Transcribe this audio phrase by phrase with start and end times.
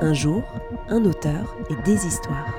[0.00, 0.42] Un jour,
[0.88, 2.54] un auteur et des histoires.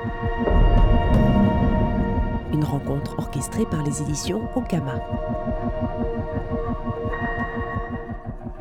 [2.51, 5.01] Une rencontre orchestrée par les éditions Okama.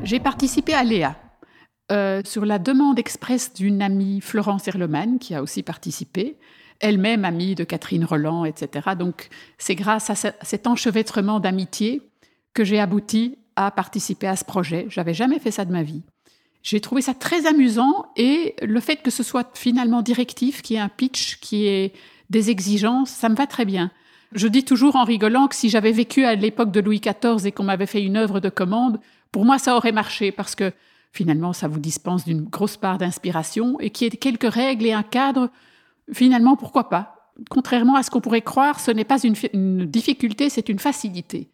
[0.03, 1.15] J'ai participé à Léa.
[1.91, 6.37] Euh, sur la demande express d'une amie, Florence Erleman, qui a aussi participé,
[6.79, 8.89] elle-même amie de Catherine Roland, etc.
[8.97, 12.01] Donc c'est grâce à cet enchevêtrement d'amitié
[12.53, 14.85] que j'ai abouti à participer à ce projet.
[14.89, 16.03] J'avais jamais fait ça de ma vie.
[16.63, 20.79] J'ai trouvé ça très amusant et le fait que ce soit finalement directif, qui est
[20.79, 21.93] un pitch, qui est
[22.29, 23.91] des exigences, ça me va très bien.
[24.33, 27.51] Je dis toujours en rigolant que si j'avais vécu à l'époque de Louis XIV et
[27.51, 28.99] qu'on m'avait fait une œuvre de commande,
[29.31, 30.73] pour moi ça aurait marché parce que
[31.13, 35.03] finalement ça vous dispense d'une grosse part d'inspiration et qui est quelques règles et un
[35.03, 35.49] cadre,
[36.11, 37.31] finalement pourquoi pas?
[37.49, 41.49] Contrairement à ce qu'on pourrait croire, ce n'est pas une, une difficulté, c'est une facilité.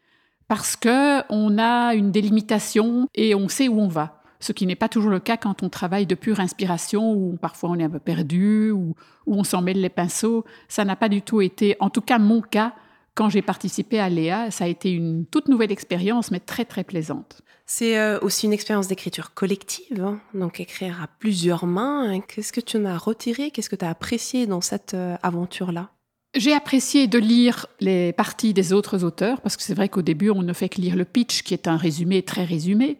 [0.47, 4.75] Parce que on a une délimitation et on sait où on va ce qui n'est
[4.75, 7.89] pas toujours le cas quand on travaille de pure inspiration, où parfois on est un
[7.89, 8.94] peu perdu, ou
[9.25, 10.44] où on s'en mêle les pinceaux.
[10.67, 12.73] Ça n'a pas du tout été, en tout cas mon cas,
[13.16, 16.83] quand j'ai participé à Léa, ça a été une toute nouvelle expérience, mais très très
[16.83, 17.41] plaisante.
[17.66, 20.19] C'est euh, aussi une expérience d'écriture collective, hein.
[20.33, 22.19] donc écrire à plusieurs mains.
[22.19, 23.49] Qu'est-ce que tu en as retiré?
[23.52, 25.91] Qu'est-ce que tu as apprécié dans cette euh, aventure-là?
[26.36, 30.31] J'ai apprécié de lire les parties des autres auteurs, parce que c'est vrai qu'au début,
[30.31, 32.99] on ne fait que lire le pitch, qui est un résumé très résumé.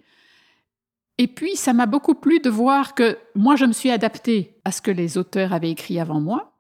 [1.18, 4.72] Et puis, ça m'a beaucoup plu de voir que moi, je me suis adaptée à
[4.72, 6.54] ce que les auteurs avaient écrit avant moi.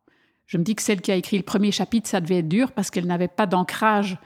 [0.46, 2.72] Je me dis que celle qui a écrit le premier chapitre, ça devait être dur
[2.72, 4.18] parce qu'elle n'avait pas d'ancrage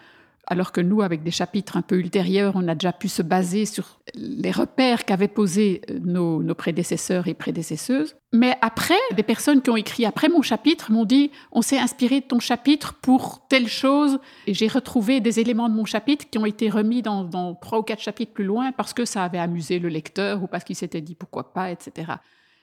[0.49, 3.65] alors que nous, avec des chapitres un peu ultérieurs, on a déjà pu se baser
[3.65, 8.15] sur les repères qu'avaient posés euh, nos, prédécesseurs et prédécesseuses.
[8.31, 12.21] Mais après, des personnes qui ont écrit après mon chapitre m'ont dit on s'est inspiré
[12.21, 16.37] de ton chapitre pour telle chose, et j'ai retrouvé des éléments de mon chapitre qui
[16.37, 19.79] ont été remis dans, trois ou quatre chapitres plus loin parce que ça avait amusé
[19.79, 22.13] le lecteur ou parce qu'il s'était dit pourquoi pas, etc.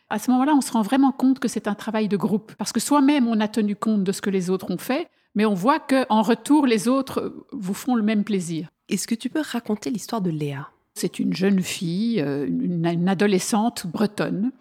[0.09, 2.73] À ce moment-là, on se rend vraiment compte que c'est un travail de groupe, parce
[2.73, 5.55] que soi-même, on a tenu compte de ce que les autres ont fait, mais on
[5.55, 8.69] voit qu'en retour, les autres vous font le même plaisir.
[8.89, 10.69] Est-ce que tu peux raconter l'histoire de Léa?
[10.95, 14.53] C'est une jeune fille, euh, une, adolescente bretonne,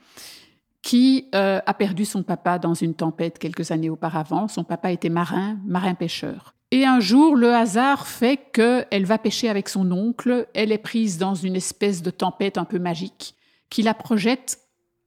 [0.82, 4.48] qui euh, a perdu son papa dans une tempête quelques années auparavant.
[4.48, 6.56] Son papa était marin, marin-pêcheur.
[6.72, 10.48] Et un jour, le hasard fait qu'elle va pêcher avec son oncle.
[10.56, 13.36] Elle est prise dans une espèce de tempête un peu magique
[13.70, 14.60] qui la projette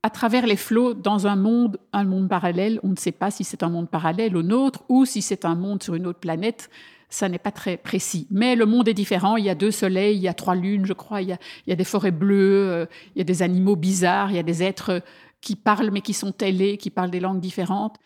[0.06, 2.78] à travers les flots dans un monde, un monde parallèle.
[2.84, 5.56] On ne sait pas si c'est un monde parallèle au nôtre ou si c'est un
[5.56, 6.70] monde sur une autre planète.
[7.08, 8.28] Ça n'est pas très précis.
[8.30, 9.36] Mais le monde est différent.
[9.36, 11.22] Il y a deux soleils, il y a trois lunes, je crois.
[11.22, 11.36] Il
[11.66, 12.86] y a, des forêts bleues, euh,
[13.16, 15.02] il y a des animaux bizarres, il y a des êtres
[15.40, 17.96] qui parlent mais qui sont télés, qui parlent des langues différentes.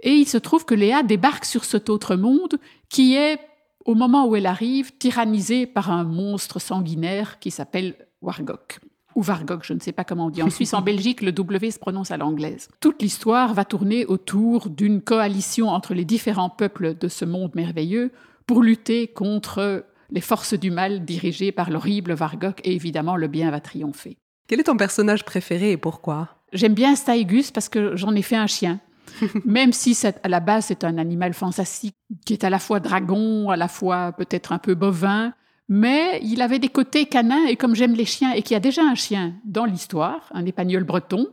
[0.00, 2.58] Et il se trouve que Léa débarque sur cet autre monde
[2.90, 3.40] qui est,
[3.86, 8.78] au moment où elle arrive, tyrannisé par un monstre sanguinaire qui s'appelle Wargok
[9.16, 10.42] ou Vargok, je ne sais pas comment on dit.
[10.42, 12.68] En Suisse, en Belgique, le W se prononce à l'anglaise.
[12.80, 18.12] Toute l'histoire va tourner autour d'une coalition entre les différents peuples de ce monde merveilleux
[18.46, 23.50] pour lutter contre les forces du mal dirigées par l'horrible Vargok et évidemment le bien
[23.50, 24.18] va triompher.
[24.46, 26.28] Quel est ton personnage préféré et pourquoi?
[26.52, 28.80] J'aime bien Staigus parce que j'en ai fait un chien.
[29.44, 33.50] Même si à la base c'est un animal fantastique qui est à la fois dragon,
[33.50, 35.32] à la fois peut-être un peu bovin,
[35.68, 38.60] mais il avait des côtés canins, et comme j'aime les chiens, et qu'il y a
[38.60, 41.28] déjà un chien dans l'histoire, un épagnol breton,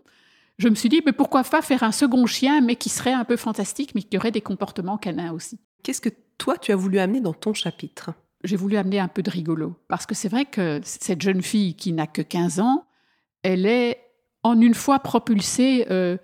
[0.57, 3.25] je me suis dit, mais pourquoi pas faire un second chien, mais qui serait un
[3.25, 5.59] peu fantastique, mais qui aurait des comportements canins aussi.
[5.83, 8.13] Qu'est-ce que toi, tu as voulu amener dans ton chapitre?
[8.43, 11.75] J'ai voulu amener un peu de rigolo, parce que c'est vrai que cette jeune fille
[11.75, 12.85] qui n'a que 15 ans,
[13.41, 13.99] elle est
[14.43, 16.17] en une fois propulsée, euh,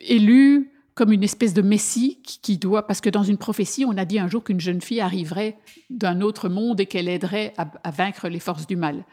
[0.00, 4.04] élue comme une espèce de messie qui, doit, parce que dans une prophétie, on a
[4.04, 5.56] dit un jour qu'une jeune fille arriverait
[5.88, 9.04] d'un autre monde et qu'elle aiderait à, vaincre les forces du mal.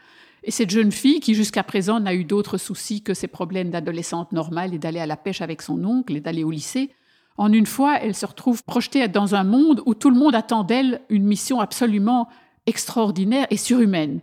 [0.42, 4.32] Et cette jeune fille, qui jusqu'à présent n'a eu d'autres soucis que ses problèmes d'adolescente
[4.32, 6.90] normale et d'aller à la pêche avec son oncle et d'aller au lycée,
[7.36, 10.64] en une fois, elle se retrouve projetée dans un monde où tout le monde attend
[10.64, 12.28] d'elle une mission absolument
[12.66, 14.20] extraordinaire et surhumaine.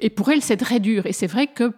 [0.00, 1.06] Et pour elle, c'est très dur.
[1.06, 1.72] Et c'est vrai que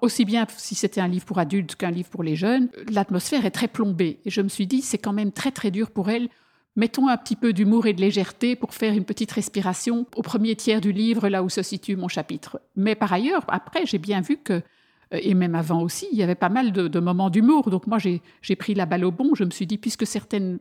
[0.00, 3.50] aussi bien si c'était un livre pour adultes qu'un livre pour les jeunes, l'atmosphère est
[3.50, 4.20] très plombée.
[4.24, 6.28] Et je me suis dit, c'est quand même très très dur pour elle.
[6.76, 10.54] Mettons un petit peu d'humour et de légèreté pour faire une petite respiration au premier
[10.56, 12.60] tiers du livre, là où se situe mon chapitre.
[12.76, 14.62] Mais par ailleurs, après, j'ai bien vu que,
[15.10, 17.70] et même avant aussi, il y avait pas mal de, moments d'humour.
[17.70, 19.34] Donc moi, j'ai pris la balle au bon.
[19.34, 20.58] Je me suis dit, puisque certains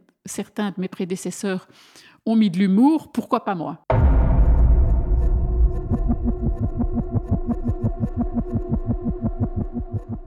[0.71, 1.68] de mes prédécesseurs
[2.25, 3.85] ont mis de l'humour, pourquoi pas moi?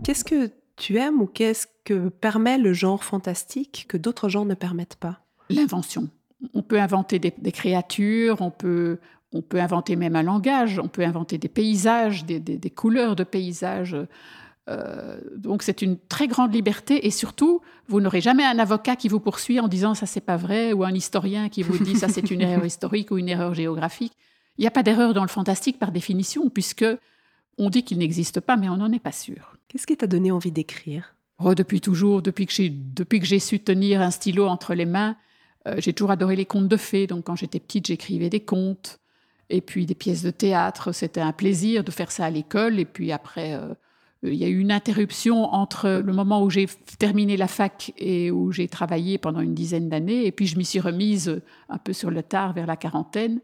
[0.08, 4.54] Qu'est-ce que tu aimes ou qu'est-ce que permet le genre fantastique que d'autres genres ne
[4.54, 5.20] permettent pas?
[5.50, 6.08] L'invention.
[6.54, 9.00] On peut inventer des, créatures, on peut,
[9.34, 13.94] on peut inventer même un langage, on peut inventer des paysages, des, couleurs de paysages.
[14.70, 19.08] Euh, donc c'est une très grande liberté et surtout, vous n'aurez jamais un avocat qui
[19.10, 22.08] vous poursuit en disant ça c'est pas vrai ou un historien qui vous dit ça
[22.08, 24.14] c'est une erreur historique ou une erreur géographique.
[24.56, 26.86] Il n'y a pas d'erreur dans le fantastique par définition puisque
[27.58, 29.57] on dit qu'il n'existe pas mais on n'en est pas sûr.
[29.68, 31.14] Qu'est-ce qui t'a donné envie d'écrire?
[31.38, 35.16] Oh, Depuis toujours, depuis que j'ai su tenir un stylo entre les mains,
[35.66, 37.06] euh, j'ai toujours adoré les contes de fées.
[37.06, 38.98] Donc quand j'étais petite, j'écrivais des contes
[39.50, 40.92] et puis des pièces de théâtre.
[40.92, 43.74] C'était un plaisir de faire ça à l'école et puis après euh,
[44.22, 46.66] il y a eu une interruption entre le moment où j'ai
[46.98, 50.64] terminé la fac et où j'ai travaillé pendant une dizaine d'années, et puis je m'y
[50.64, 53.40] suis remise un peu sur le tard vers la quarantaine.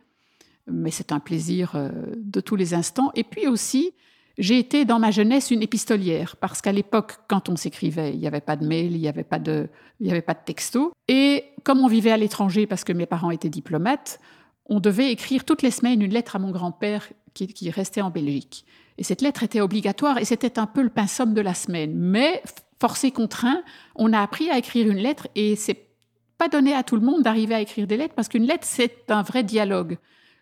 [0.67, 3.13] Mais c'est un plaisir euh, de tous les instants.
[3.15, 3.93] Et puis aussi,
[4.37, 8.27] j'ai été dans ma jeunesse une épistolière, parce qu'à l'époque, quand on s'écrivait, il n'y
[8.27, 9.69] avait pas de mail, il n'y avait pas de,
[10.01, 10.93] il avait pas de texto.
[11.07, 14.19] Et comme on vivait à l'étranger, parce que mes parents étaient diplomates,
[14.67, 18.65] on devait écrire toutes les semaines une lettre à mon grand-père qui, restait en Belgique.
[18.97, 21.93] Et cette lettre était obligatoire et c'était un peu le pain somme de la semaine.
[21.95, 22.43] Mais
[22.81, 23.63] forcé contraint,
[23.97, 25.89] on a appris à écrire une lettre et c'est
[26.39, 29.11] pas donné à tout le monde d'arriver à écrire des lettres parce qu'une lettre c'est
[29.11, 29.99] un vrai dialogue.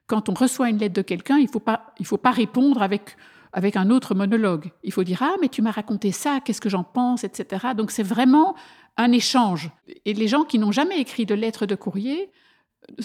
[0.06, 3.16] Quand on reçoit une lettre de quelqu'un, il faut pas il faut pas répondre avec
[3.52, 4.70] avec un autre monologue.
[4.82, 7.69] Il faut dire ah mais tu m'as raconté ça, qu'est-ce que j'en pense, etc.
[7.76, 8.54] Donc c'est vraiment
[8.96, 9.70] un échange.
[10.04, 12.31] Et les gens qui n'ont jamais écrit de lettres de courrier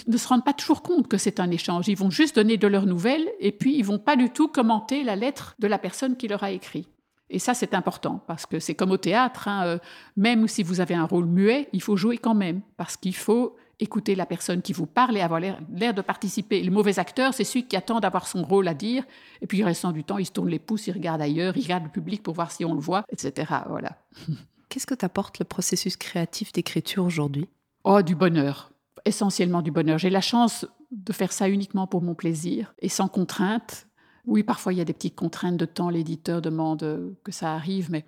[0.06, 1.88] ne se rendent pas toujours compte que c'est un échange.
[1.88, 5.04] Ils vont juste donner de leurs nouvelles et puis ils vont pas du tout commenter
[5.04, 6.88] la lettre de la personne qui leur a écrit.
[7.30, 9.48] Et ça, c'est important parce que c'est comme au théâtre.
[9.48, 9.78] Hein, euh,
[10.16, 13.56] même si vous avez un rôle muet, il faut jouer quand même parce qu'il faut
[13.80, 16.62] écouter la personne qui vous parle et avoir l'air de participer.
[16.62, 19.04] Le mauvais acteur, c'est celui qui attend d'avoir son rôle à dire
[19.40, 21.84] et puis, restant du temps, il se tourne les pouces, il regarde ailleurs, il regarde
[21.84, 23.52] le public pour voir si on le voit, etc.
[23.68, 23.98] Voilà.
[24.68, 27.48] Qu'est-ce que t'apporte le processus créatif d'écriture aujourd'hui?
[27.84, 28.72] Oh, du bonheur
[29.08, 29.98] essentiellement du bonheur.
[29.98, 33.87] J'ai la chance de faire ça uniquement pour mon plaisir et sans contrainte.
[34.28, 37.90] Oui, parfois il y a des petites contraintes de temps, l'éditeur demande que ça arrive,
[37.90, 38.04] mais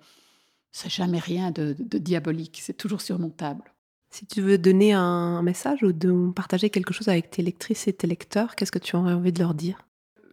[0.71, 3.63] c'est jamais rien de, diabolique, c'est toujours surmontable.
[4.11, 7.93] Si tu veux donner un message ou de partager quelque chose avec tes lectrices et
[7.93, 9.87] tes lecteurs, qu'est-ce que tu aurais envie de leur dire?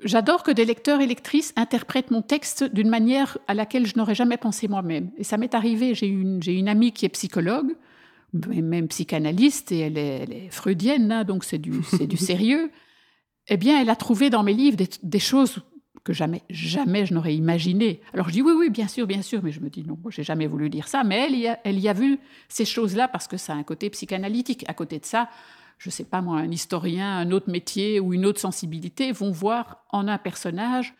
[0.05, 4.15] J'adore que des lecteurs et lectrices interprètent mon texte d'une manière à laquelle je n'aurais
[4.15, 5.11] jamais pensé moi-même.
[5.17, 7.77] Et ça m'est arrivé, j'ai une, une amie qui est psychologue,
[8.33, 12.71] même psychanalyste, et elle est, freudienne, hein, donc c'est du, du sérieux,
[13.49, 15.61] eh bien, elle a trouvé dans mes livres des, choses
[16.09, 18.01] que jamais, jamais je n'aurais imaginé.
[18.15, 20.23] Alors je dis oui, oui, bien sûr, bien sûr, mais je me dis non, j'ai
[20.23, 21.05] jamais voulu dire ça.
[21.05, 22.19] Mais elle y a, elle y a vu
[22.49, 24.65] ces choses-là parce que ça a un côté psychanalytique.
[24.69, 25.29] À côté de ça,
[25.77, 29.85] je sais pas moi, un historien, un autre métier ou une autre sensibilité vont voir
[29.91, 30.95] en un personnage,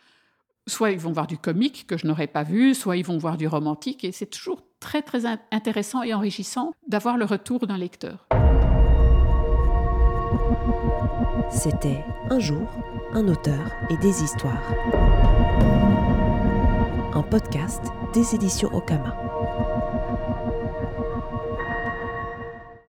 [0.67, 3.35] soit ils vont voir du comique que je n'aurais pas vu, soit ils vont voir
[3.35, 8.27] du romantique, et c'est toujours très très intéressant et enrichissant d'avoir le retour d'un lecteur.
[11.51, 12.67] C'était Un jour,
[13.13, 13.59] un auteur
[13.89, 14.73] et des histoires.
[17.13, 17.83] Un podcast
[18.13, 19.15] des éditions Okama.